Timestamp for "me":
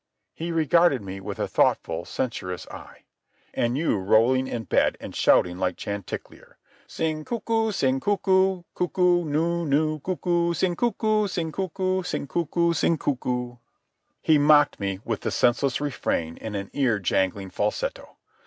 1.03-1.19, 14.79-14.99